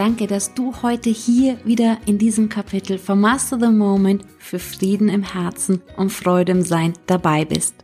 [0.00, 5.10] Danke, dass du heute hier wieder in diesem Kapitel von Master the Moment für Frieden
[5.10, 7.74] im Herzen und Freude im Sein dabei bist.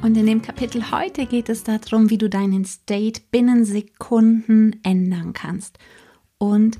[0.00, 5.34] Und in dem Kapitel heute geht es darum, wie du deinen State binnen Sekunden ändern
[5.34, 5.78] kannst.
[6.38, 6.78] Und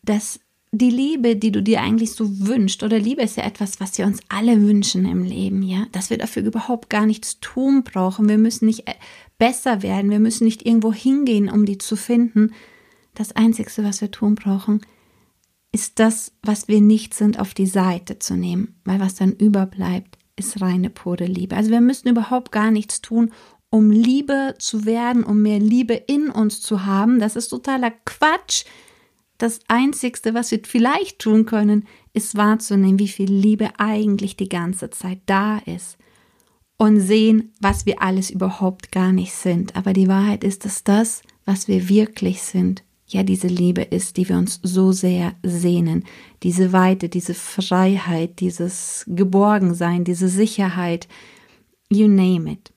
[0.00, 0.40] dass
[0.72, 4.06] die Liebe, die du dir eigentlich so wünschst, oder Liebe ist ja etwas, was wir
[4.06, 8.28] uns alle wünschen im Leben, ja, dass wir dafür überhaupt gar nichts tun brauchen.
[8.28, 8.84] Wir müssen nicht
[9.38, 10.10] besser werden.
[10.10, 12.52] Wir müssen nicht irgendwo hingehen, um die zu finden.
[13.14, 14.82] Das Einzige, was wir tun brauchen,
[15.72, 20.18] ist das, was wir nicht sind, auf die Seite zu nehmen, weil was dann überbleibt,
[20.36, 21.56] ist reine pure Liebe.
[21.56, 23.32] Also wir müssen überhaupt gar nichts tun,
[23.70, 27.18] um Liebe zu werden, um mehr Liebe in uns zu haben.
[27.18, 28.64] Das ist totaler Quatsch.
[29.38, 34.90] Das Einzige, was wir vielleicht tun können, ist wahrzunehmen, wie viel Liebe eigentlich die ganze
[34.90, 35.98] Zeit da ist
[36.78, 39.76] und sehen, was wir alles überhaupt gar nicht sind.
[39.76, 44.28] Aber die Wahrheit ist, dass das, was wir wirklich sind, ja diese Liebe ist, die
[44.28, 46.04] wir uns so sehr sehnen.
[46.42, 51.08] Diese Weite, diese Freiheit, dieses Geborgensein, diese Sicherheit,
[51.88, 52.72] you name it.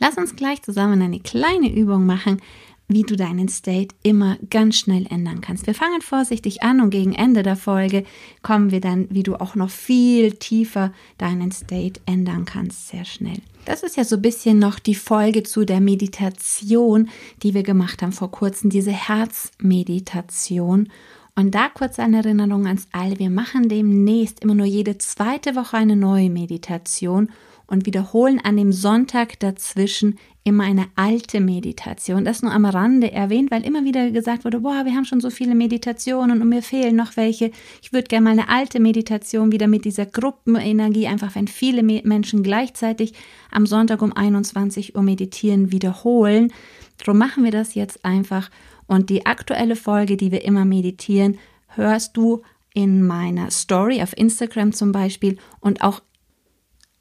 [0.00, 2.40] Lass uns gleich zusammen eine kleine Übung machen,
[2.88, 5.66] wie du deinen State immer ganz schnell ändern kannst.
[5.66, 8.04] Wir fangen vorsichtig an und gegen Ende der Folge
[8.42, 13.40] kommen wir dann, wie du auch noch viel tiefer deinen State ändern kannst, sehr schnell.
[13.66, 17.10] Das ist ja so ein bisschen noch die Folge zu der Meditation,
[17.42, 20.88] die wir gemacht haben vor kurzem, diese Herzmeditation.
[21.36, 23.18] Und da kurz eine Erinnerung ans All.
[23.18, 27.28] Wir machen demnächst immer nur jede zweite Woche eine neue Meditation
[27.68, 32.24] und wiederholen an dem Sonntag dazwischen immer eine alte Meditation.
[32.24, 35.28] Das nur am Rande erwähnt, weil immer wieder gesagt wurde, boah, wir haben schon so
[35.28, 37.50] viele Meditationen und mir fehlen noch welche.
[37.82, 42.42] Ich würde gerne mal eine alte Meditation wieder mit dieser Gruppenenergie, einfach wenn viele Menschen
[42.42, 43.12] gleichzeitig
[43.50, 46.52] am Sonntag um 21 Uhr meditieren, wiederholen.
[46.96, 48.50] Darum machen wir das jetzt einfach.
[48.86, 52.42] Und die aktuelle Folge, die wir immer meditieren, hörst du
[52.72, 56.00] in meiner Story auf Instagram zum Beispiel und auch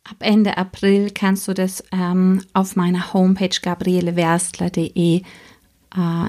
[0.09, 5.21] Ab Ende April kannst du das ähm, auf meiner Homepage gabrielewerstler.de äh,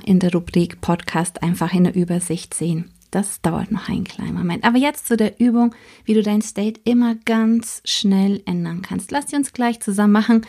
[0.05, 2.91] in der Rubrik Podcast einfach in der Übersicht sehen.
[3.13, 4.65] Das dauert noch einen kleinen Moment.
[4.65, 9.13] Aber jetzt zu der Übung, wie du dein State immer ganz schnell ändern kannst.
[9.13, 10.47] Lass sie uns gleich zusammen machen.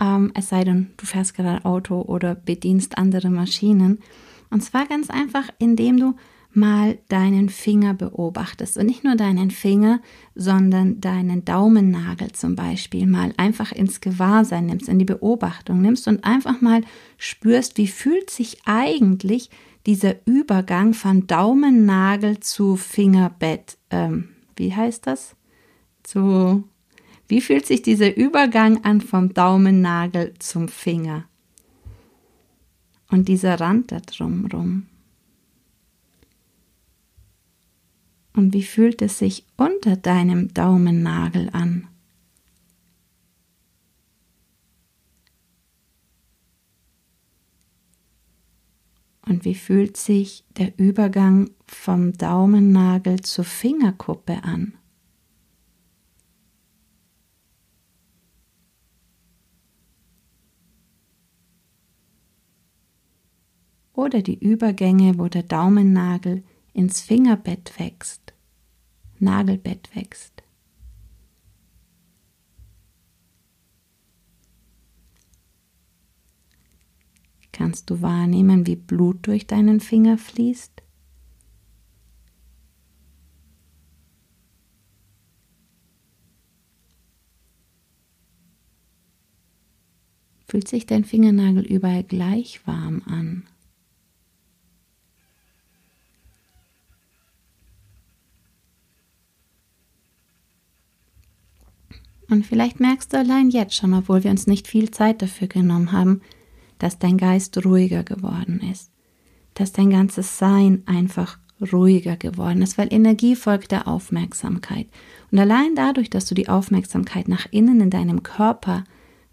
[0.00, 3.98] Ähm, es sei denn, du fährst gerade Auto oder bedienst andere Maschinen.
[4.48, 6.16] Und zwar ganz einfach, indem du
[6.56, 10.00] mal deinen Finger beobachtest und nicht nur deinen Finger,
[10.34, 16.24] sondern deinen Daumennagel zum Beispiel mal einfach ins Gewahrsein nimmst, in die Beobachtung nimmst und
[16.24, 16.82] einfach mal
[17.16, 19.50] spürst, wie fühlt sich eigentlich
[19.86, 25.34] dieser Übergang von Daumennagel zu Fingerbett, ähm, wie heißt das?
[26.02, 26.64] Zu,
[27.28, 31.24] wie fühlt sich dieser Übergang an vom Daumennagel zum Finger?
[33.10, 34.86] Und dieser Rand da drumrum.
[38.34, 41.88] Und wie fühlt es sich unter deinem Daumennagel an?
[49.24, 54.74] Und wie fühlt sich der Übergang vom Daumennagel zur Fingerkuppe an?
[63.94, 68.34] Oder die Übergänge, wo der Daumennagel ins Fingerbett wächst,
[69.18, 70.42] Nagelbett wächst.
[77.52, 80.82] Kannst du wahrnehmen, wie Blut durch deinen Finger fließt?
[90.48, 93.44] Fühlt sich dein Fingernagel überall gleich warm an?
[102.32, 105.92] Und vielleicht merkst du allein jetzt schon, obwohl wir uns nicht viel Zeit dafür genommen
[105.92, 106.22] haben,
[106.78, 108.90] dass dein Geist ruhiger geworden ist,
[109.52, 114.86] dass dein ganzes Sein einfach ruhiger geworden ist, weil Energie folgt der Aufmerksamkeit.
[115.30, 118.84] Und allein dadurch, dass du die Aufmerksamkeit nach innen in deinem Körper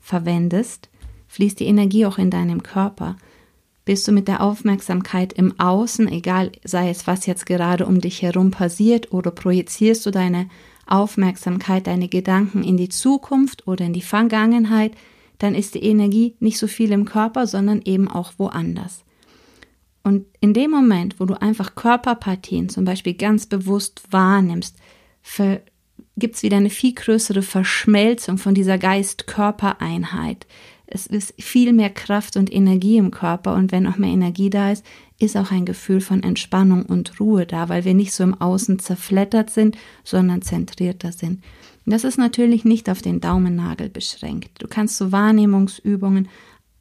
[0.02, 0.90] verwendest,
[1.30, 3.16] fließt die Energie auch in deinem Körper
[3.86, 8.22] Bist du mit der Aufmerksamkeit im Außen, egal sei es was jetzt gerade um dich
[8.22, 10.50] herum passiert, oder projizierst du deine
[10.92, 14.94] Aufmerksamkeit, deine Gedanken in die Zukunft oder in die Vergangenheit,
[15.38, 19.04] dann ist die Energie nicht so viel im Körper, sondern eben auch woanders.
[20.04, 24.78] Und in dem Moment, wo du einfach Körperpartien zum Beispiel ganz bewusst wahrnimmst,
[26.18, 30.48] gibt es wieder eine viel größere Verschmelzung von dieser Geist-Körper-Einheit.
[30.92, 34.72] Es ist viel mehr Kraft und Energie im Körper und wenn auch mehr Energie da
[34.72, 34.84] ist,
[35.20, 38.80] ist auch ein Gefühl von Entspannung und Ruhe da, weil wir nicht so im Außen
[38.80, 41.44] zerflettert sind, sondern zentrierter sind.
[41.86, 44.64] Das ist natürlich nicht auf den Daumennagel beschränkt.
[44.64, 46.28] Du kannst so Wahrnehmungsübungen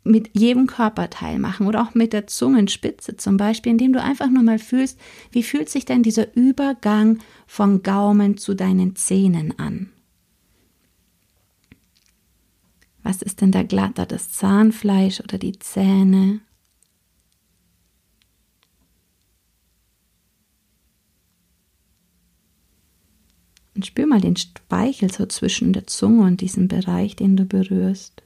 [0.05, 4.43] mit jedem Körperteil machen oder auch mit der Zungenspitze zum Beispiel, indem du einfach nur
[4.43, 4.99] mal fühlst,
[5.33, 9.91] wie fühlt sich denn dieser Übergang von Gaumen zu deinen Zähnen an.
[13.03, 16.41] Was ist denn da glatter, das Zahnfleisch oder die Zähne?
[23.75, 28.25] Und spür mal den Speichel so zwischen der Zunge und diesem Bereich, den du berührst.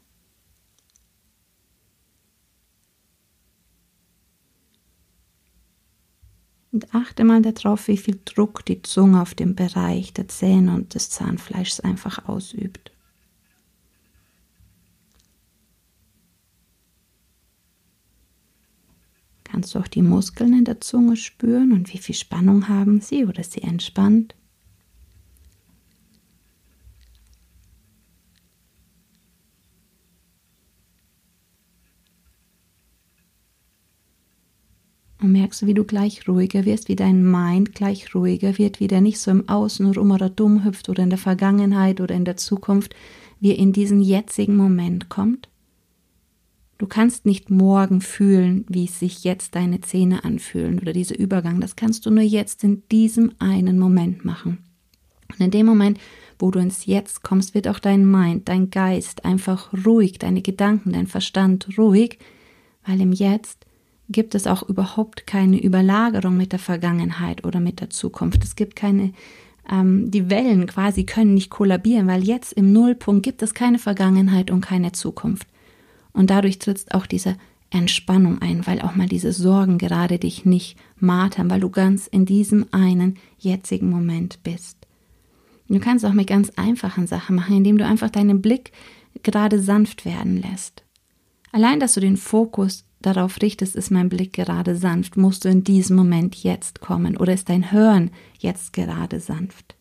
[6.72, 10.94] Und achte mal darauf, wie viel Druck die Zunge auf dem Bereich der Zähne und
[10.94, 12.92] des Zahnfleischs einfach ausübt.
[19.52, 23.26] Kannst du auch die Muskeln in der Zunge spüren und wie viel Spannung haben sie
[23.26, 24.34] oder sie entspannt?
[35.20, 38.88] Und merkst du, wie du gleich ruhiger wirst, wie dein Mind gleich ruhiger wird, wie
[38.88, 42.24] der nicht so im Außen rum oder dumm hüpft oder in der Vergangenheit oder in
[42.24, 42.96] der Zukunft,
[43.38, 45.51] wie er in diesen jetzigen Moment kommt?
[46.82, 51.60] Du kannst nicht morgen fühlen, wie sich jetzt deine Zähne anfühlen oder dieser Übergang.
[51.60, 54.58] Das kannst du nur jetzt in diesem einen Moment machen.
[55.28, 56.00] Und in dem Moment,
[56.40, 60.92] wo du ins Jetzt kommst, wird auch dein Mind, dein Geist einfach ruhig, deine Gedanken,
[60.94, 62.18] dein Verstand ruhig,
[62.84, 63.64] weil im Jetzt
[64.08, 68.42] gibt es auch überhaupt keine Überlagerung mit der Vergangenheit oder mit der Zukunft.
[68.42, 69.12] Es gibt keine,
[69.70, 74.50] ähm, die Wellen quasi können nicht kollabieren, weil jetzt im Nullpunkt gibt es keine Vergangenheit
[74.50, 75.46] und keine Zukunft.
[76.12, 77.36] Und dadurch tritt auch diese
[77.70, 82.26] Entspannung ein, weil auch mal diese Sorgen gerade dich nicht martern, weil du ganz in
[82.26, 84.76] diesem einen jetzigen Moment bist.
[85.68, 88.72] Du kannst auch mit ganz einfachen Sachen machen, indem du einfach deinen Blick
[89.22, 90.82] gerade sanft werden lässt.
[91.50, 95.64] Allein, dass du den Fokus darauf richtest, ist mein Blick gerade sanft, musst du in
[95.64, 99.76] diesem Moment jetzt kommen oder ist dein Hören jetzt gerade sanft.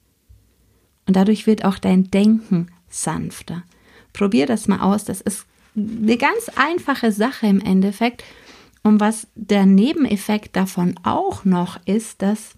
[1.07, 3.63] Und dadurch wird auch dein Denken sanfter.
[4.13, 5.45] Probier das mal aus, das ist
[5.75, 8.23] eine ganz einfache Sache im Endeffekt.
[8.83, 12.55] Und was der Nebeneffekt davon auch noch ist, dass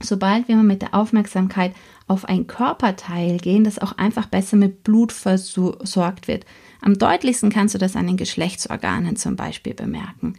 [0.00, 1.74] sobald wir mit der Aufmerksamkeit
[2.08, 6.44] auf ein Körperteil gehen, das auch einfach besser mit Blut versorgt wird.
[6.80, 10.34] Am deutlichsten kannst du das an den Geschlechtsorganen zum Beispiel bemerken.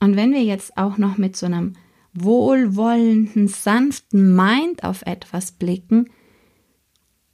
[0.00, 1.72] Und wenn wir jetzt auch noch mit so einem
[2.12, 6.10] wohlwollenden, sanften Mind auf etwas blicken,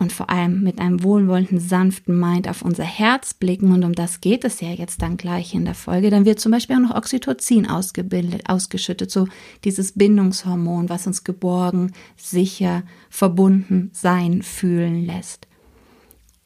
[0.03, 4.21] und vor allem mit einem wohlwollenden, sanften Mind auf unser Herz blicken, und um das
[4.21, 6.97] geht es ja jetzt dann gleich in der Folge, dann wird zum Beispiel auch noch
[6.97, 9.29] Oxytocin ausgebildet, ausgeschüttet, so
[9.65, 15.47] dieses Bindungshormon, was uns geborgen, sicher, verbunden sein, fühlen lässt.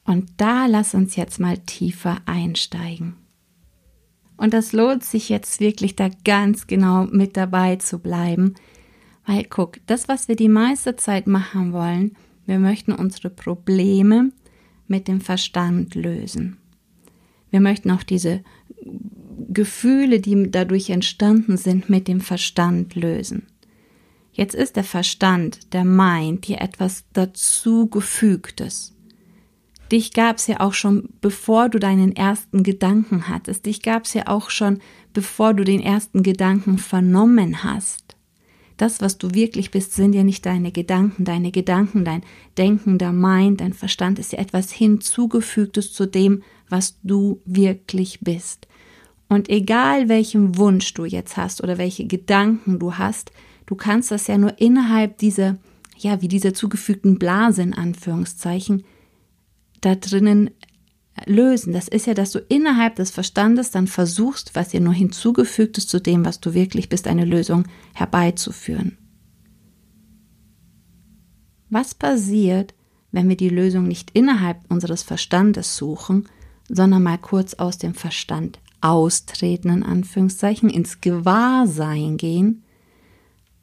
[0.05, 3.15] Und da lass uns jetzt mal tiefer einsteigen.
[4.37, 8.53] Und das lohnt sich jetzt wirklich da ganz genau mit dabei zu bleiben,
[9.25, 12.15] weil guck, das, was wir die meiste Zeit machen wollen,
[12.47, 14.31] wir möchten unsere Probleme
[14.87, 16.57] mit dem Verstand lösen.
[17.51, 18.41] Wir möchten auch diese
[19.49, 23.47] Gefühle, die dadurch entstanden sind, mit dem Verstand lösen.
[24.31, 28.93] Jetzt ist der Verstand, der meint dir etwas dazugefügtes.
[29.91, 33.65] Dich gab's ja auch schon, bevor du deinen ersten Gedanken hattest.
[33.65, 34.79] Dich gab's ja auch schon,
[35.13, 38.06] bevor du den ersten Gedanken vernommen hast.
[38.77, 41.25] Das, was du wirklich bist, sind ja nicht deine Gedanken.
[41.25, 42.21] Deine Gedanken, dein
[42.57, 48.67] Denken, dein Mind, dein Verstand ist ja etwas hinzugefügtes zu dem, was du wirklich bist.
[49.29, 53.31] Und egal welchen Wunsch du jetzt hast oder welche Gedanken du hast,
[53.65, 55.57] du kannst das ja nur innerhalb dieser,
[55.97, 58.83] ja, wie dieser zugefügten Blase in Anführungszeichen,
[59.81, 60.51] da drinnen
[61.25, 61.73] lösen.
[61.73, 65.89] Das ist ja, dass du innerhalb des Verstandes dann versuchst, was dir nur hinzugefügt ist
[65.89, 68.97] zu dem, was du wirklich bist, eine Lösung herbeizuführen.
[71.69, 72.73] Was passiert,
[73.11, 76.27] wenn wir die Lösung nicht innerhalb unseres Verstandes suchen,
[76.69, 82.63] sondern mal kurz aus dem Verstand austreten, in Anführungszeichen, ins Gewahrsein gehen,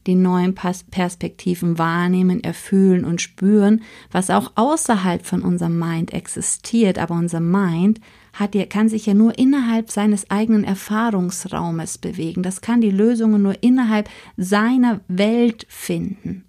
[0.06, 7.14] die neuen Perspektiven wahrnehmen, erfühlen und spüren, was auch außerhalb von unserem Mind existiert, aber
[7.14, 8.00] unser Mind
[8.32, 12.42] hat, kann sich ja nur innerhalb seines eigenen Erfahrungsraumes bewegen.
[12.42, 16.44] Das kann die Lösungen nur innerhalb seiner Welt finden.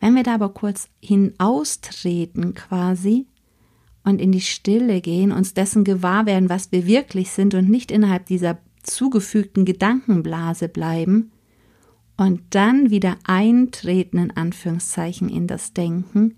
[0.00, 3.26] Wenn wir da aber kurz hinaustreten quasi
[4.04, 7.90] und in die Stille gehen, uns dessen gewahr werden, was wir wirklich sind und nicht
[7.90, 11.30] innerhalb dieser zugefügten Gedankenblase bleiben
[12.18, 16.34] und dann wieder eintreten in Anführungszeichen in das Denken,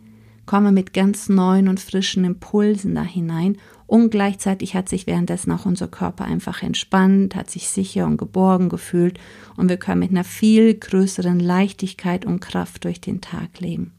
[0.46, 3.56] kommen wir mit ganz neuen und frischen Impulsen da hinein
[3.86, 8.68] und gleichzeitig hat sich währenddessen auch unser Körper einfach entspannt, hat sich sicher und geborgen
[8.68, 9.18] gefühlt
[9.56, 13.92] und wir können mit einer viel größeren Leichtigkeit und Kraft durch den Tag leben.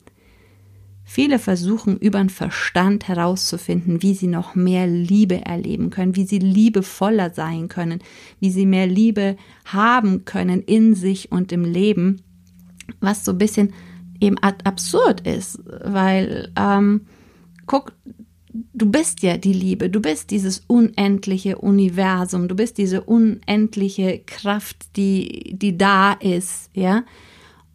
[1.13, 6.39] Viele versuchen über den Verstand herauszufinden, wie sie noch mehr Liebe erleben können, wie sie
[6.39, 7.99] liebevoller sein können,
[8.39, 12.21] wie sie mehr Liebe haben können in sich und im Leben,
[13.01, 13.73] was so ein bisschen
[14.21, 17.01] eben absurd ist, weil ähm,
[17.65, 17.91] guck,
[18.73, 24.95] du bist ja die Liebe, du bist dieses unendliche Universum, du bist diese unendliche Kraft,
[24.95, 27.03] die, die da ist, ja.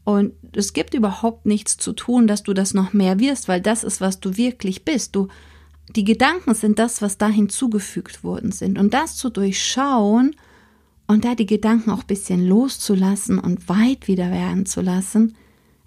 [0.06, 3.82] Und es gibt überhaupt nichts zu tun, dass du das noch mehr wirst, weil das
[3.82, 5.16] ist, was du wirklich bist.
[5.16, 5.26] Du,
[5.96, 8.78] die Gedanken sind das, was da hinzugefügt worden sind.
[8.78, 10.36] Und das zu durchschauen
[11.08, 15.34] und da die Gedanken auch ein bisschen loszulassen und weit wieder werden zu lassen,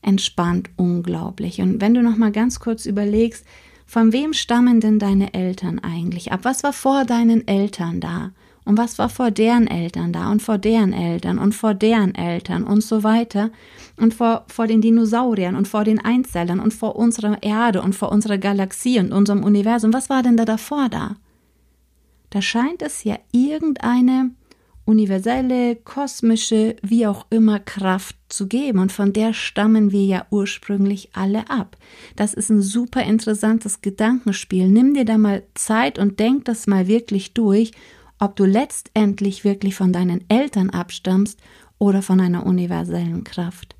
[0.01, 1.61] entspannt unglaublich.
[1.61, 3.45] Und wenn du noch mal ganz kurz überlegst,
[3.85, 6.41] von wem stammen denn deine Eltern eigentlich ab?
[6.43, 8.31] Was war vor deinen Eltern da?
[8.69, 12.63] Und was war vor deren Eltern da und vor deren Eltern und vor deren Eltern
[12.63, 13.49] und so weiter?
[13.97, 18.11] Und vor, vor den Dinosauriern und vor den Einzellern und vor unserer Erde und vor
[18.11, 19.91] unserer Galaxie und unserem Universum.
[19.91, 21.15] Was war denn da davor da?
[22.29, 24.35] Da scheint es ja irgendeine
[24.85, 28.77] universelle, kosmische, wie auch immer Kraft zu geben.
[28.77, 31.75] Und von der stammen wir ja ursprünglich alle ab.
[32.15, 34.67] Das ist ein super interessantes Gedankenspiel.
[34.67, 37.71] Nimm dir da mal Zeit und denk das mal wirklich durch,
[38.19, 41.39] ob du letztendlich wirklich von deinen Eltern abstammst
[41.77, 43.75] oder von einer universellen Kraft.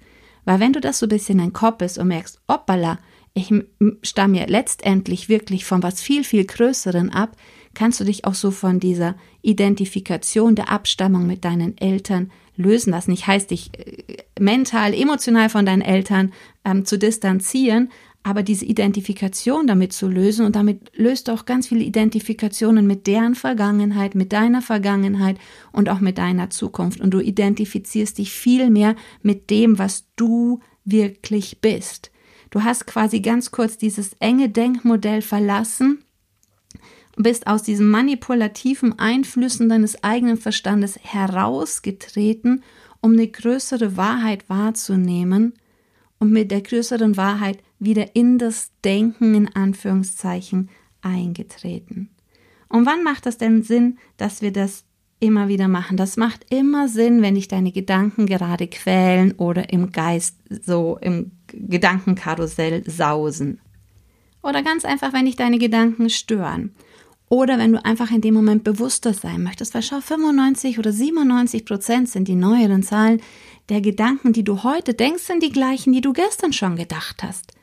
[0.46, 2.98] Weil wenn du das so ein bisschen in den Kopf bist und merkst, hoppala,
[3.34, 3.54] ich
[4.02, 7.36] stamme ja letztendlich wirklich von was viel, viel Größeren ab,
[7.74, 13.12] kannst du dich auch so von dieser Identifikation der Abstammung mit deinen Eltern lösen lassen.
[13.12, 16.34] Ich heißt, dich äh, mental, emotional von deinen Eltern
[16.66, 17.90] ähm, zu distanzieren,
[18.24, 23.08] aber diese Identifikation damit zu lösen und damit löst du auch ganz viele Identifikationen mit
[23.08, 25.38] deren Vergangenheit, mit deiner Vergangenheit
[25.72, 27.00] und auch mit deiner Zukunft.
[27.00, 32.12] Und du identifizierst dich viel mehr mit dem, was du wirklich bist.
[32.50, 36.04] Du hast quasi ganz kurz dieses enge Denkmodell verlassen
[37.24, 42.64] bist aus diesen manipulativen Einflüssen deines eigenen Verstandes herausgetreten,
[43.02, 45.54] um eine größere Wahrheit wahrzunehmen
[46.20, 50.70] und mit der größeren Wahrheit wieder in das Denken in Anführungszeichen
[51.02, 52.10] eingetreten.
[52.68, 54.84] Und wann macht das denn Sinn, dass wir das
[55.20, 55.98] immer wieder machen?
[55.98, 61.32] Das macht immer Sinn, wenn dich deine Gedanken gerade quälen oder im Geist so im
[61.48, 63.60] Gedankenkarussell sausen.
[64.44, 66.74] Oder ganz einfach, wenn dich deine Gedanken stören.
[67.28, 71.66] Oder wenn du einfach in dem Moment bewusster sein möchtest, weil schau, 95 oder 97
[71.66, 73.22] Prozent sind die neueren Zahlen
[73.70, 77.54] der Gedanken, die du heute denkst, sind die gleichen, die du gestern schon gedacht hast.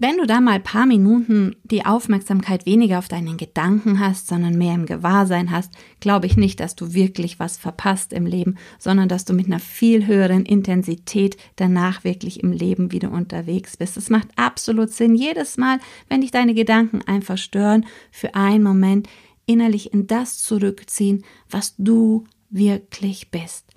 [0.00, 4.56] Wenn du da mal ein paar Minuten die Aufmerksamkeit weniger auf deinen Gedanken hast, sondern
[4.56, 9.08] mehr im Gewahrsein hast, glaube ich nicht, dass du wirklich was verpasst im Leben, sondern
[9.08, 13.96] dass du mit einer viel höheren Intensität danach wirklich im Leben wieder unterwegs bist.
[13.96, 19.08] Es macht absolut Sinn, jedes Mal, wenn dich deine Gedanken einfach stören, für einen Moment
[19.46, 23.67] innerlich in das zurückziehen, was du wirklich bist.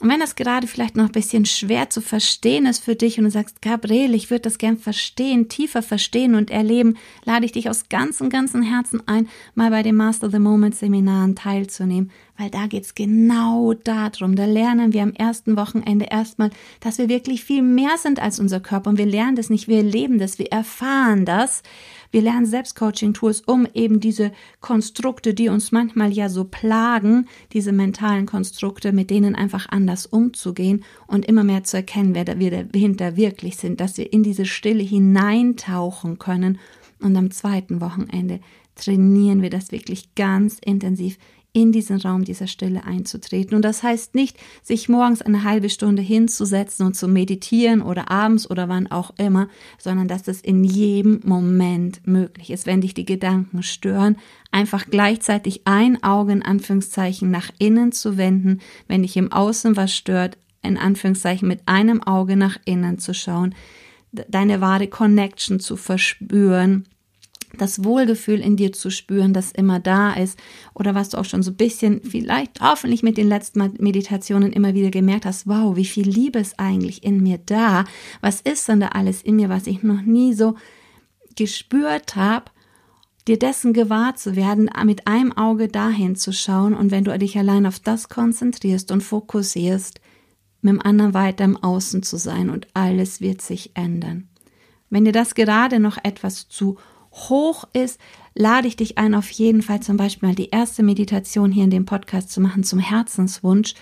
[0.00, 3.24] Und wenn das gerade vielleicht noch ein bisschen schwer zu verstehen ist für dich und
[3.24, 7.70] du sagst, Gabriel, ich würde das gern verstehen, tiefer verstehen und erleben, lade ich dich
[7.70, 12.66] aus ganzem, ganzem Herzen ein, mal bei den Master the Moment Seminaren teilzunehmen, weil da
[12.66, 14.36] geht's genau darum.
[14.36, 16.50] Da lernen wir am ersten Wochenende erstmal,
[16.80, 18.90] dass wir wirklich viel mehr sind als unser Körper.
[18.90, 21.62] Und wir lernen das nicht, wir erleben das, wir erfahren das,
[22.10, 28.26] wir lernen Selbstcoaching-Tools, um eben diese Konstrukte, die uns manchmal ja so plagen, diese mentalen
[28.26, 33.56] Konstrukte, mit denen einfach anders umzugehen und immer mehr zu erkennen, wer wir dahinter wirklich
[33.56, 36.58] sind, dass wir in diese Stille hineintauchen können.
[37.00, 38.40] Und am zweiten Wochenende
[38.76, 41.18] trainieren wir das wirklich ganz intensiv
[41.56, 43.56] in diesen Raum dieser Stille einzutreten.
[43.56, 48.50] Und das heißt nicht, sich morgens eine halbe Stunde hinzusetzen und zu meditieren oder abends
[48.50, 49.48] oder wann auch immer,
[49.78, 54.18] sondern dass es in jedem Moment möglich ist, wenn dich die Gedanken stören,
[54.52, 59.94] einfach gleichzeitig ein Auge in Anführungszeichen nach innen zu wenden, wenn dich im Außen was
[59.94, 63.54] stört, in Anführungszeichen mit einem Auge nach innen zu schauen,
[64.12, 66.84] deine wahre Connection zu verspüren
[67.56, 70.38] das Wohlgefühl in dir zu spüren, das immer da ist
[70.74, 74.74] oder was du auch schon so ein bisschen vielleicht hoffentlich mit den letzten Meditationen immer
[74.74, 77.84] wieder gemerkt hast, wow, wie viel Liebe ist eigentlich in mir da?
[78.20, 80.56] Was ist denn da alles in mir, was ich noch nie so
[81.36, 82.50] gespürt habe?
[83.28, 87.36] Dir dessen gewahr zu werden, mit einem Auge dahin zu schauen und wenn du dich
[87.36, 90.00] allein auf das konzentrierst und fokussierst,
[90.62, 94.28] mit dem anderen weiter im Außen zu sein und alles wird sich ändern.
[94.90, 96.78] Wenn dir das gerade noch etwas zu
[97.16, 98.00] hoch ist,
[98.34, 101.70] lade ich dich ein, auf jeden Fall zum Beispiel mal die erste Meditation hier in
[101.70, 103.74] dem Podcast zu machen zum Herzenswunsch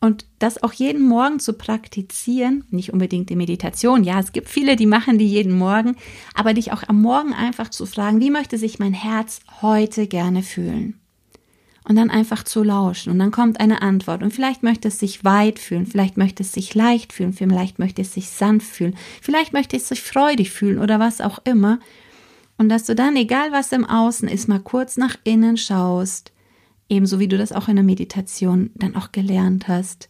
[0.00, 4.76] und das auch jeden Morgen zu praktizieren, nicht unbedingt die Meditation, ja, es gibt viele,
[4.76, 5.96] die machen die jeden Morgen,
[6.34, 10.42] aber dich auch am Morgen einfach zu fragen, wie möchte sich mein Herz heute gerne
[10.42, 11.00] fühlen?
[11.88, 13.12] Und dann einfach zu lauschen.
[13.12, 14.24] Und dann kommt eine Antwort.
[14.24, 18.02] Und vielleicht möchte es sich weit fühlen, vielleicht möchte es sich leicht fühlen, vielleicht möchte
[18.02, 21.78] es sich sanft fühlen, vielleicht möchte es sich freudig fühlen oder was auch immer
[22.58, 26.32] und dass du dann, egal was im Außen ist, mal kurz nach innen schaust,
[26.88, 30.08] ebenso wie du das auch in der Meditation dann auch gelernt hast,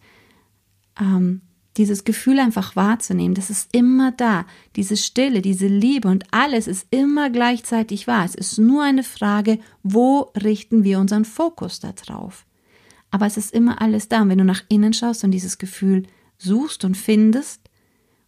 [1.00, 1.40] ähm,
[1.76, 6.86] dieses Gefühl einfach wahrzunehmen, das ist immer da, diese Stille, diese Liebe und alles ist
[6.90, 8.24] immer gleichzeitig wahr.
[8.24, 12.46] Es ist nur eine Frage, wo richten wir unseren Fokus da drauf.
[13.10, 14.22] Aber es ist immer alles da.
[14.22, 16.04] Und wenn du nach innen schaust und dieses Gefühl
[16.38, 17.60] suchst und findest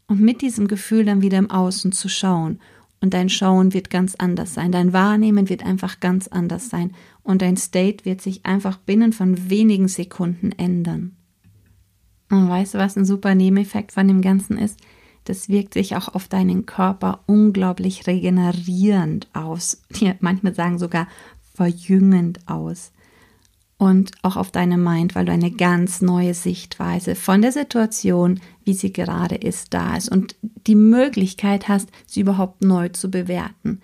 [0.06, 2.60] und mit diesem Gefühl dann wieder im Außen zu schauen
[3.00, 4.72] und dein Schauen wird ganz anders sein.
[4.72, 6.92] Dein Wahrnehmen wird einfach ganz anders sein.
[7.22, 11.16] Und dein State wird sich einfach binnen von wenigen Sekunden ändern.
[12.30, 14.80] Und weißt du, was ein super Nebeneffekt von dem Ganzen ist?
[15.24, 19.82] Das wirkt sich auch auf deinen Körper unglaublich regenerierend aus.
[20.00, 21.06] Ja, manchmal sagen sogar
[21.54, 22.92] verjüngend aus
[23.78, 28.74] und auch auf deine Mind, weil du eine ganz neue Sichtweise von der Situation, wie
[28.74, 30.34] sie gerade ist, da ist und
[30.66, 33.80] die Möglichkeit hast, sie überhaupt neu zu bewerten.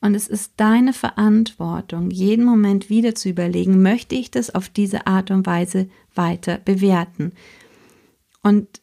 [0.00, 5.06] Und es ist deine Verantwortung, jeden Moment wieder zu überlegen, möchte ich das auf diese
[5.06, 7.32] Art und Weise weiter bewerten?
[8.42, 8.80] Und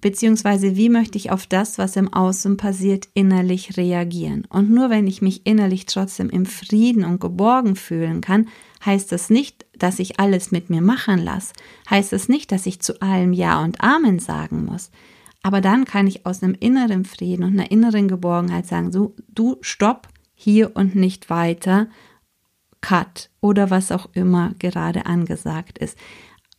[0.00, 4.46] beziehungsweise wie möchte ich auf das, was im Außen passiert, innerlich reagieren.
[4.48, 8.46] Und nur wenn ich mich innerlich trotzdem im Frieden und geborgen fühlen kann,
[8.84, 11.52] heißt das nicht, dass ich alles mit mir machen lasse,
[11.88, 14.90] heißt das nicht, dass ich zu allem Ja und Amen sagen muss.
[15.42, 19.56] Aber dann kann ich aus einem inneren Frieden und einer inneren Geborgenheit sagen, so, du
[19.60, 21.88] stopp, hier und nicht weiter,
[22.80, 25.98] cut oder was auch immer gerade angesagt ist.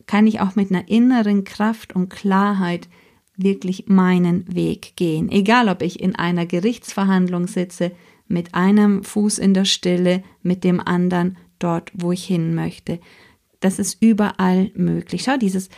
[0.06, 2.88] Kann ich auch mit einer inneren Kraft und Klarheit
[3.36, 5.30] wirklich meinen Weg gehen.
[5.30, 7.92] Egal, ob ich in einer Gerichtsverhandlung sitze,
[8.28, 12.98] mit einem Fuß in der Stille, mit dem anderen dort, wo ich hin möchte.
[13.60, 15.22] Das ist überall möglich.
[15.24, 15.68] Schau, dieses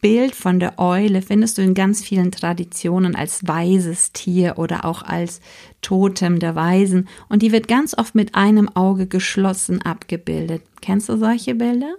[0.00, 5.02] Bild von der Eule findest du in ganz vielen Traditionen als weises Tier oder auch
[5.02, 5.40] als
[5.82, 10.62] Totem der Weisen und die wird ganz oft mit einem Auge geschlossen abgebildet.
[10.80, 11.94] Kennst du solche Bilder?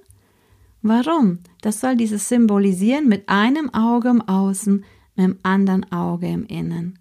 [0.82, 1.40] Warum?
[1.62, 6.99] Das soll dieses symbolisieren mit einem Auge im Außen, mit dem anderen Auge im Innen.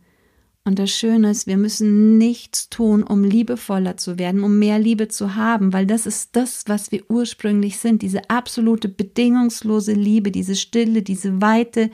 [0.68, 5.08] Und das Schöne ist, wir müssen nichts tun, um liebevoller zu werden, um mehr Liebe
[5.08, 10.56] zu haben, weil das ist das, was wir ursprünglich sind, diese absolute bedingungslose Liebe, diese
[10.56, 11.90] Stille, diese Weite,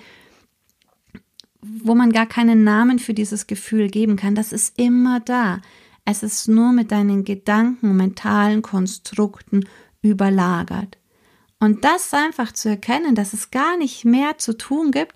[1.62, 5.60] wo man gar keinen Namen für dieses Gefühl geben kann, das ist immer da.
[6.04, 9.68] Es ist nur mit deinen Gedanken, mentalen Konstrukten
[10.02, 10.98] überlagert.
[11.60, 15.14] Und das einfach zu erkennen, dass es gar nicht mehr zu tun gibt,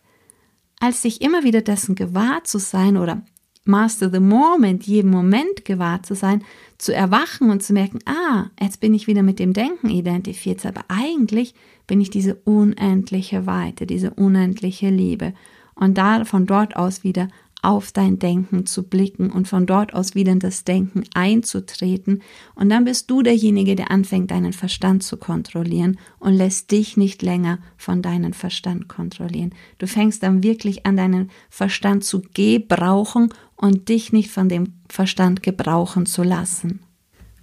[0.79, 3.25] als sich immer wieder dessen gewahr zu sein oder
[3.69, 6.43] Master the Moment, jeden Moment gewahr zu sein,
[6.79, 10.85] zu erwachen und zu merken, ah, jetzt bin ich wieder mit dem Denken identifiziert, aber
[10.89, 11.55] eigentlich
[11.87, 15.35] bin ich diese unendliche Weite, diese unendliche Liebe.
[15.75, 17.29] Und da von dort aus wieder
[17.63, 22.23] auf dein Denken zu blicken und von dort aus wieder in das Denken einzutreten.
[22.55, 27.23] Und dann bist du derjenige, der anfängt, deinen Verstand zu kontrollieren und lässt dich nicht
[27.23, 29.55] länger von deinem Verstand kontrollieren.
[29.79, 35.43] Du fängst dann wirklich an, deinen Verstand zu gebrauchen und dich nicht von dem Verstand
[35.43, 36.81] gebrauchen zu lassen.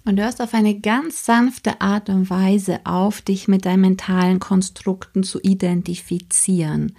[0.06, 4.38] Und du hörst auf eine ganz sanfte Art und Weise auf, dich mit deinen mentalen
[4.38, 6.94] Konstrukten zu identifizieren.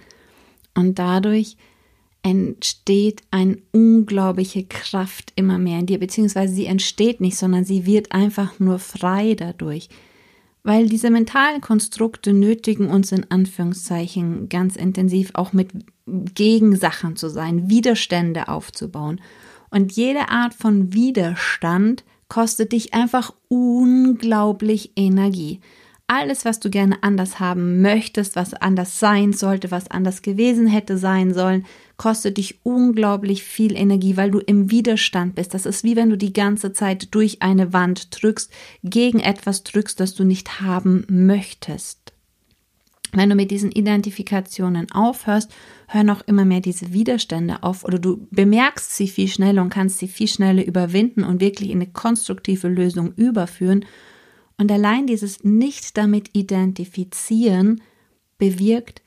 [0.74, 1.56] Und dadurch
[2.22, 8.12] entsteht eine unglaubliche Kraft immer mehr in dir, beziehungsweise sie entsteht nicht, sondern sie wird
[8.12, 9.88] einfach nur frei dadurch.
[10.64, 15.70] Weil diese mentalen Konstrukte nötigen uns in Anführungszeichen ganz intensiv auch mit
[16.06, 19.20] Gegensachen zu sein, Widerstände aufzubauen.
[19.70, 25.60] Und jede Art von Widerstand kostet dich einfach unglaublich Energie
[26.08, 30.98] alles, was du gerne anders haben möchtest, was anders sein sollte, was anders gewesen hätte
[30.98, 31.66] sein sollen,
[31.98, 35.52] kostet dich unglaublich viel Energie, weil du im Widerstand bist.
[35.52, 38.50] Das ist wie wenn du die ganze Zeit durch eine Wand drückst,
[38.82, 42.14] gegen etwas drückst, das du nicht haben möchtest.
[43.12, 45.50] Wenn du mit diesen Identifikationen aufhörst,
[45.88, 49.98] hören auch immer mehr diese Widerstände auf oder du bemerkst sie viel schneller und kannst
[49.98, 53.86] sie viel schneller überwinden und wirklich in eine konstruktive Lösung überführen
[54.58, 57.80] und allein dieses Nicht damit identifizieren
[58.36, 59.02] bewirkt,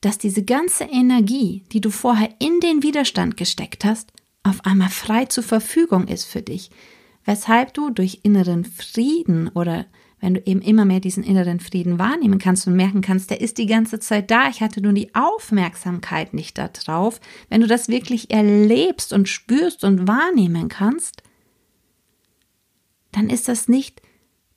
[0.00, 5.26] dass diese ganze Energie, die du vorher in den Widerstand gesteckt hast, auf einmal frei
[5.26, 6.70] zur Verfügung ist für dich,
[7.24, 9.86] weshalb du durch inneren Frieden oder
[10.20, 13.58] wenn du eben immer mehr diesen inneren Frieden wahrnehmen kannst und merken kannst, der ist
[13.58, 18.30] die ganze Zeit da, ich hatte nur die Aufmerksamkeit nicht darauf, wenn du das wirklich
[18.30, 21.22] erlebst und spürst und wahrnehmen kannst,
[23.12, 24.02] dann ist das nicht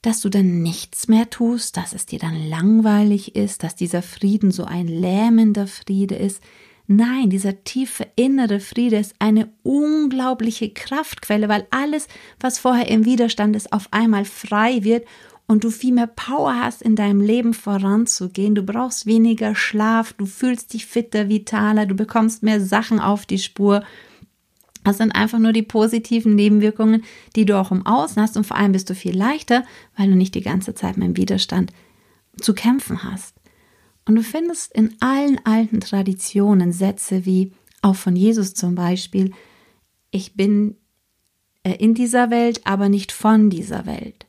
[0.02, 4.52] dass du dann nichts mehr tust, dass es dir dann langweilig ist, dass dieser Frieden
[4.52, 6.42] so ein lähmender Friede ist.
[6.88, 12.08] Nein, dieser tiefe innere Friede ist eine unglaubliche Kraftquelle, weil alles,
[12.40, 15.06] was vorher im Widerstand ist, auf einmal frei wird
[15.48, 18.56] und du viel mehr Power hast, in deinem Leben voranzugehen.
[18.56, 23.38] Du brauchst weniger Schlaf, du fühlst dich fitter, vitaler, du bekommst mehr Sachen auf die
[23.40, 23.84] Spur
[24.84, 27.04] das sind einfach nur die positiven Nebenwirkungen,
[27.36, 29.64] die du auch im Außen hast und vor allem bist du viel leichter,
[29.96, 31.72] weil du nicht die ganze Zeit mit dem Widerstand
[32.40, 33.36] zu kämpfen hast.
[34.06, 39.32] Und du findest in allen alten Traditionen Sätze wie auch von Jesus zum Beispiel,
[40.10, 40.76] ich bin
[41.64, 44.26] äh, in dieser Welt, aber nicht von dieser Welt.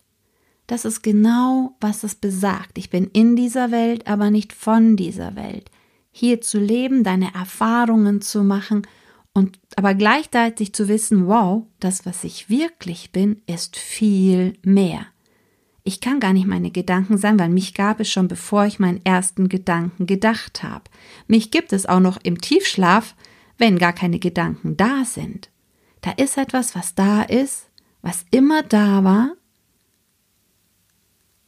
[0.67, 2.79] Das ist genau, was es besagt.
[2.79, 5.71] Ich bin in dieser Welt, aber nicht von dieser Welt.
[6.13, 8.83] Hier zu leben, deine Erfahrungen zu machen–
[9.35, 15.07] und aber gleichzeitig zu wissen, wow, das, was ich wirklich bin, ist viel mehr.
[15.85, 19.05] Ich kann gar nicht meine Gedanken sein, weil mich gab es schon, bevor ich meinen
[19.05, 20.85] ersten Gedanken gedacht habe.
[21.27, 23.15] Mich gibt es auch noch im Tiefschlaf,
[23.59, 25.51] wenn gar keine Gedanken da sind.
[26.03, 27.69] Da ist etwas, was da ist,
[28.01, 29.33] was immer da war.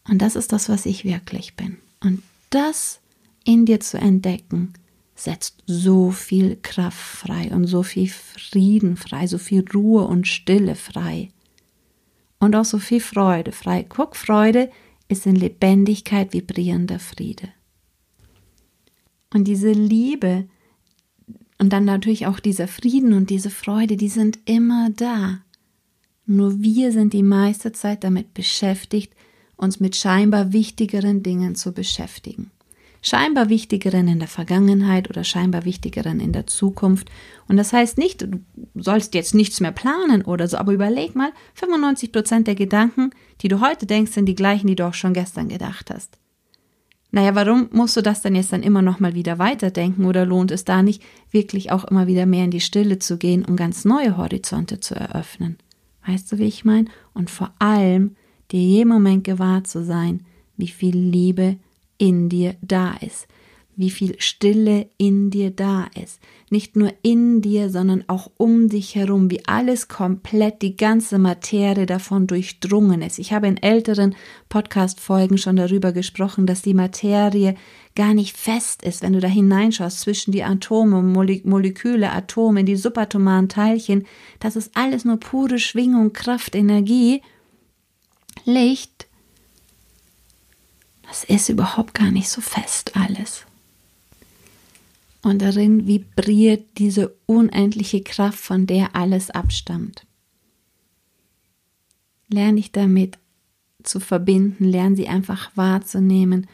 [0.09, 1.79] Und das ist das, was ich wirklich bin.
[2.01, 3.01] Und das
[3.44, 4.73] in dir zu entdecken,
[5.14, 10.74] setzt so viel Kraft frei und so viel Frieden frei, so viel Ruhe und Stille
[10.74, 11.31] frei.
[12.40, 13.87] Und auch so viel Freude frei.
[13.88, 14.70] Guck, Freude
[15.09, 17.48] ist in Lebendigkeit vibrierender Friede.
[19.33, 20.48] Und diese Liebe
[21.59, 25.40] und dann natürlich auch dieser Frieden und diese Freude, die sind immer da.
[26.27, 29.14] Nur wir sind die meiste Zeit damit beschäftigt,
[29.57, 32.50] uns mit scheinbar wichtigeren Dingen zu beschäftigen
[33.05, 37.11] scheinbar wichtigeren in der Vergangenheit oder scheinbar wichtigeren in der Zukunft.
[37.47, 38.40] Und das heißt nicht, du
[38.75, 43.11] sollst jetzt nichts mehr planen oder so, aber überleg mal, 95 Prozent der Gedanken,
[43.43, 46.19] die du heute denkst, sind die gleichen, die du auch schon gestern gedacht hast.
[47.11, 50.51] Naja, warum musst du das dann jetzt dann immer noch mal wieder weiterdenken oder lohnt
[50.51, 53.85] es da nicht, wirklich auch immer wieder mehr in die Stille zu gehen, um ganz
[53.85, 55.59] neue Horizonte zu eröffnen?
[56.07, 56.87] Weißt du, wie ich meine?
[57.12, 58.17] Und vor allem,
[58.51, 60.25] dir jeden Moment gewahr zu sein,
[60.57, 61.59] wie viel Liebe
[62.05, 63.27] in dir da ist,
[63.77, 66.21] wie viel Stille in dir da ist.
[66.51, 71.87] Nicht nur in dir, sondern auch um dich herum, wie alles komplett, die ganze Materie
[71.87, 73.19] davon durchdrungen ist.
[73.19, 74.14] Ich habe in älteren
[74.51, 77.55] Podcast-Folgen schon darüber gesprochen, dass die Materie
[77.97, 83.49] gar nicht fest ist, wenn du da hineinschaust zwischen die Atome, Moleküle, Atome, die subatomaren
[83.49, 84.05] Teilchen.
[84.40, 87.23] Das ist alles nur pure Schwingung, Kraft, Energie.
[88.45, 89.07] Licht
[91.07, 93.45] das ist überhaupt gar nicht so fest alles.
[95.23, 100.07] Und darin vibriert diese unendliche Kraft, von der alles abstammt.
[102.29, 103.19] Lerne dich damit
[103.83, 106.47] zu verbinden, lerne sie einfach wahrzunehmen,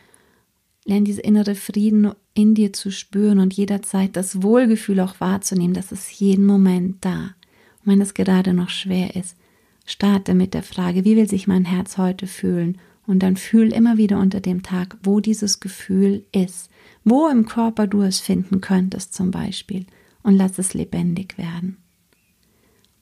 [0.85, 5.91] lerne diese innere Frieden in dir zu spüren und jederzeit das Wohlgefühl auch wahrzunehmen, das
[5.91, 7.35] ist jeden Moment da.
[7.81, 9.37] Und wenn es gerade noch schwer ist,
[9.85, 12.79] starte mit der Frage, wie will sich mein Herz heute fühlen
[13.11, 16.71] und dann fühl immer wieder unter dem Tag, wo dieses Gefühl ist,
[17.03, 19.85] wo im Körper du es finden könntest zum Beispiel
[20.23, 21.77] und lass es lebendig werden.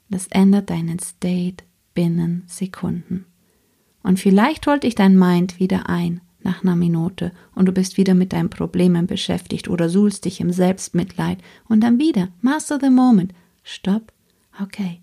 [0.09, 3.27] Das ändert deinen State binnen Sekunden.
[4.03, 8.14] Und vielleicht holt dich dein Mind wieder ein nach einer Minute und du bist wieder
[8.14, 11.37] mit deinen Problemen beschäftigt oder suhlst dich im Selbstmitleid
[11.68, 14.11] und dann wieder, master the moment, stopp,
[14.62, 15.01] okay.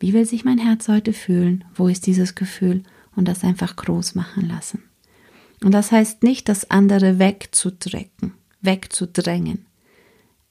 [0.00, 1.64] Wie will sich mein Herz heute fühlen?
[1.74, 2.82] Wo ist dieses Gefühl?
[3.14, 4.82] Und das einfach groß machen lassen.
[5.62, 9.66] Und das heißt nicht, das andere wegzudrecken, wegzudrängen.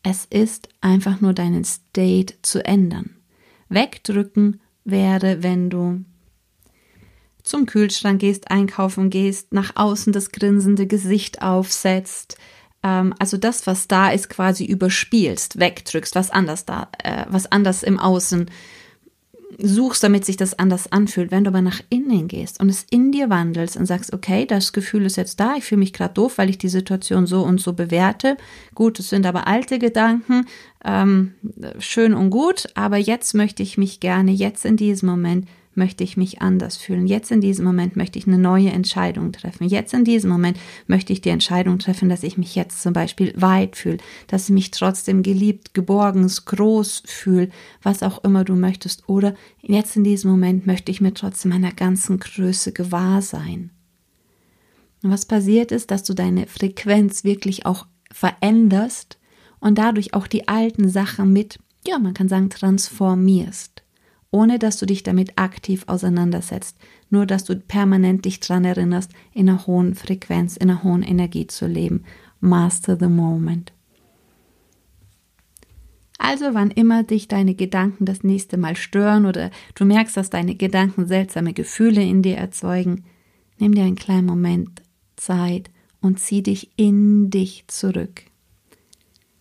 [0.03, 3.17] Es ist einfach nur deinen State zu ändern.
[3.69, 6.03] Wegdrücken wäre, wenn du
[7.43, 12.37] zum Kühlschrank gehst, einkaufen gehst, nach außen das grinsende Gesicht aufsetzt,
[12.83, 17.83] ähm, also das, was da ist, quasi überspielst, wegdrückst, was anders da, äh, was anders
[17.83, 18.49] im Außen
[19.57, 21.31] suchst, damit sich das anders anfühlt.
[21.31, 24.73] Wenn du aber nach innen gehst und es in dir wandelst und sagst, okay, das
[24.73, 27.59] Gefühl ist jetzt da, ich fühle mich gerade doof, weil ich die Situation so und
[27.59, 28.37] so bewerte.
[28.75, 30.45] Gut, es sind aber alte Gedanken,
[30.83, 31.33] ähm,
[31.79, 36.17] schön und gut, aber jetzt möchte ich mich gerne, jetzt in diesem Moment möchte ich
[36.17, 37.07] mich anders fühlen.
[37.07, 39.67] Jetzt in diesem Moment möchte ich eine neue Entscheidung treffen.
[39.67, 40.57] Jetzt in diesem Moment
[40.87, 44.53] möchte ich die Entscheidung treffen, dass ich mich jetzt zum Beispiel weit fühle, dass ich
[44.53, 47.49] mich trotzdem geliebt, geborgen, groß fühle,
[47.81, 49.07] was auch immer du möchtest.
[49.07, 53.71] Oder jetzt in diesem Moment möchte ich mir trotzdem meiner ganzen Größe gewahr sein.
[55.03, 59.17] Und was passiert ist, dass du deine Frequenz wirklich auch veränderst
[59.59, 63.80] und dadurch auch die alten Sachen mit, ja, man kann sagen, transformierst
[64.31, 66.77] ohne dass du dich damit aktiv auseinandersetzt,
[67.09, 71.47] nur dass du permanent dich daran erinnerst, in einer hohen Frequenz, in einer hohen Energie
[71.47, 72.05] zu leben.
[72.39, 73.73] Master the moment.
[76.17, 80.55] Also wann immer dich deine Gedanken das nächste Mal stören oder du merkst, dass deine
[80.55, 83.03] Gedanken seltsame Gefühle in dir erzeugen,
[83.59, 84.81] nimm dir einen kleinen Moment
[85.17, 88.23] Zeit und zieh dich in dich zurück.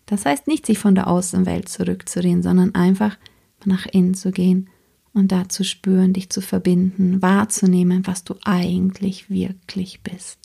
[0.07, 3.17] Das heißt nicht, sich von der Außenwelt zurückzureden, sondern einfach
[3.65, 4.69] nach innen zu gehen
[5.13, 10.39] und da zu spüren, dich zu verbinden, wahrzunehmen, was du eigentlich wirklich bist.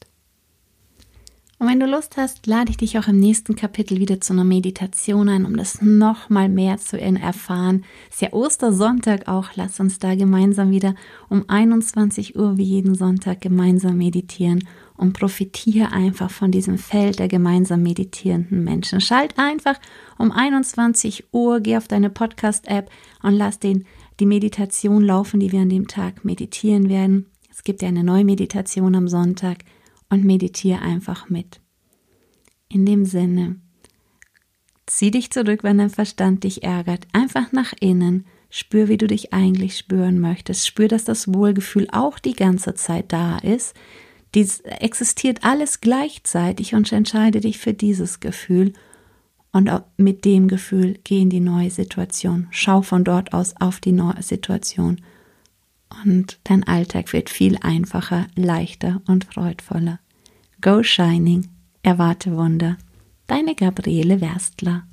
[1.58, 4.44] Und wenn du Lust hast, lade ich dich auch im nächsten Kapitel wieder zu einer
[4.44, 7.86] Meditation ein, um das nochmal mehr zu erfahren.
[8.12, 9.52] Ist ja Ostersonntag auch.
[9.56, 10.96] Lass uns da gemeinsam wieder
[11.30, 17.30] um 21 Uhr wie jeden Sonntag gemeinsam meditieren und profitiere einfach von diesem Feld der
[17.30, 19.00] gemeinsam meditierenden Menschen.
[19.00, 19.80] Schalt einfach
[20.18, 22.90] um 21 Uhr, geh auf deine Podcast-App
[23.22, 23.86] und lass den
[24.20, 27.28] die Meditation laufen, die wir an dem Tag meditieren werden.
[27.50, 29.60] Es gibt ja eine neue Meditation am Sonntag
[30.10, 31.62] und meditiere einfach mit.
[32.70, 33.60] In dem Sinne,
[34.86, 37.08] zieh dich zurück, wenn dein Verstand dich ärgert.
[37.14, 38.26] Einfach nach innen.
[38.50, 40.66] Spür, wie du dich eigentlich spüren möchtest.
[40.66, 43.76] Spür, dass das Wohlgefühl auch die ganze Zeit da ist.
[44.34, 48.74] Dies existiert alles gleichzeitig und entscheide dich für dieses Gefühl
[49.56, 52.48] und mit dem Gefühl geh in die neue Situation.
[52.52, 55.00] Schau von dort aus auf die neue Situation.
[56.04, 60.00] Und dein Alltag wird viel einfacher, leichter und freudvoller.
[60.60, 61.48] Go Shining,
[61.84, 62.76] erwarte Wunder.
[63.28, 64.84] Deine Gabriele Werstler.